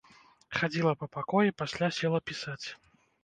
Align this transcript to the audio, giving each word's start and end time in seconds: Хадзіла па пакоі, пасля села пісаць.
Хадзіла 0.59 0.93
па 1.01 1.07
пакоі, 1.17 1.53
пасля 1.63 1.91
села 1.99 2.19
пісаць. 2.31 2.67